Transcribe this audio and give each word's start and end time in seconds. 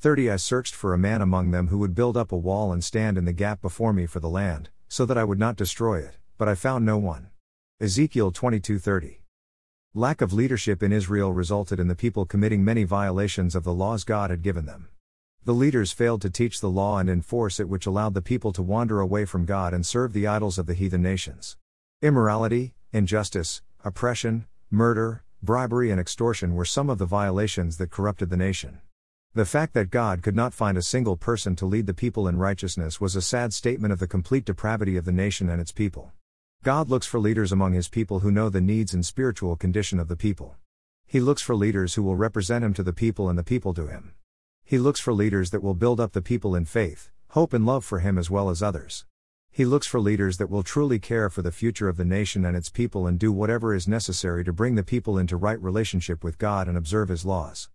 30 0.00 0.30
I 0.30 0.36
searched 0.36 0.76
for 0.76 0.94
a 0.94 0.98
man 0.98 1.20
among 1.20 1.50
them 1.50 1.68
who 1.68 1.78
would 1.78 1.92
build 1.92 2.16
up 2.16 2.30
a 2.30 2.36
wall 2.36 2.70
and 2.72 2.84
stand 2.84 3.18
in 3.18 3.24
the 3.24 3.32
gap 3.32 3.60
before 3.60 3.92
me 3.92 4.06
for 4.06 4.20
the 4.20 4.28
land, 4.28 4.68
so 4.86 5.04
that 5.04 5.18
I 5.18 5.24
would 5.24 5.40
not 5.40 5.56
destroy 5.56 5.98
it, 5.98 6.18
but 6.36 6.48
I 6.48 6.54
found 6.54 6.86
no 6.86 6.98
one. 6.98 7.30
Ezekiel 7.80 8.30
22:30. 8.30 9.22
Lack 9.94 10.20
of 10.20 10.32
leadership 10.32 10.84
in 10.84 10.92
Israel 10.92 11.32
resulted 11.32 11.80
in 11.80 11.88
the 11.88 11.96
people 11.96 12.26
committing 12.26 12.64
many 12.64 12.84
violations 12.84 13.56
of 13.56 13.64
the 13.64 13.74
laws 13.74 14.04
God 14.04 14.30
had 14.30 14.40
given 14.40 14.66
them. 14.66 14.86
The 15.44 15.52
leaders 15.52 15.90
failed 15.90 16.22
to 16.22 16.30
teach 16.30 16.60
the 16.60 16.70
law 16.70 16.98
and 16.98 17.10
enforce 17.10 17.58
it, 17.58 17.68
which 17.68 17.84
allowed 17.84 18.14
the 18.14 18.22
people 18.22 18.52
to 18.52 18.62
wander 18.62 19.00
away 19.00 19.24
from 19.24 19.46
God 19.46 19.74
and 19.74 19.84
serve 19.84 20.12
the 20.12 20.28
idols 20.28 20.58
of 20.58 20.66
the 20.66 20.74
heathen 20.74 21.02
nations. 21.02 21.56
Immorality, 22.02 22.72
injustice, 22.92 23.62
oppression, 23.82 24.46
murder, 24.70 25.24
bribery, 25.42 25.90
and 25.90 25.98
extortion 26.00 26.54
were 26.54 26.64
some 26.64 26.88
of 26.88 26.98
the 26.98 27.04
violations 27.06 27.78
that 27.78 27.90
corrupted 27.90 28.30
the 28.30 28.36
nation. 28.36 28.78
The 29.34 29.44
fact 29.44 29.74
that 29.74 29.90
God 29.90 30.22
could 30.22 30.34
not 30.34 30.54
find 30.54 30.78
a 30.78 30.82
single 30.82 31.14
person 31.14 31.54
to 31.56 31.66
lead 31.66 31.86
the 31.86 31.94
people 31.94 32.26
in 32.26 32.38
righteousness 32.38 32.98
was 32.98 33.14
a 33.14 33.22
sad 33.22 33.52
statement 33.52 33.92
of 33.92 33.98
the 33.98 34.06
complete 34.06 34.46
depravity 34.46 34.96
of 34.96 35.04
the 35.04 35.12
nation 35.12 35.50
and 35.50 35.60
its 35.60 35.70
people. 35.70 36.12
God 36.64 36.88
looks 36.88 37.06
for 37.06 37.20
leaders 37.20 37.52
among 37.52 37.74
his 37.74 37.88
people 37.88 38.20
who 38.20 38.32
know 38.32 38.48
the 38.48 38.60
needs 38.60 38.94
and 38.94 39.04
spiritual 39.04 39.54
condition 39.54 40.00
of 40.00 40.08
the 40.08 40.16
people. 40.16 40.56
He 41.06 41.20
looks 41.20 41.42
for 41.42 41.54
leaders 41.54 41.94
who 41.94 42.02
will 42.02 42.16
represent 42.16 42.64
him 42.64 42.74
to 42.74 42.82
the 42.82 42.92
people 42.92 43.28
and 43.28 43.38
the 43.38 43.44
people 43.44 43.74
to 43.74 43.86
him. 43.86 44.14
He 44.64 44.78
looks 44.78 45.00
for 45.00 45.12
leaders 45.12 45.50
that 45.50 45.62
will 45.62 45.74
build 45.74 46.00
up 46.00 46.12
the 46.12 46.22
people 46.22 46.54
in 46.54 46.64
faith, 46.64 47.10
hope, 47.28 47.52
and 47.52 47.66
love 47.66 47.84
for 47.84 48.00
him 48.00 48.18
as 48.18 48.30
well 48.30 48.50
as 48.50 48.62
others. 48.62 49.06
He 49.50 49.64
looks 49.64 49.86
for 49.86 49.98
leaders 49.98 50.36
that 50.36 50.50
will 50.50 50.62
truly 50.62 50.98
care 50.98 51.30
for 51.30 51.42
the 51.42 51.50
future 51.50 51.88
of 51.88 51.96
the 51.96 52.04
nation 52.04 52.44
and 52.44 52.56
its 52.56 52.68
people 52.68 53.06
and 53.06 53.18
do 53.18 53.32
whatever 53.32 53.74
is 53.74 53.88
necessary 53.88 54.44
to 54.44 54.52
bring 54.52 54.74
the 54.74 54.84
people 54.84 55.18
into 55.18 55.36
right 55.36 55.60
relationship 55.60 56.22
with 56.22 56.38
God 56.38 56.68
and 56.68 56.78
observe 56.78 57.08
his 57.08 57.24
laws. 57.24 57.66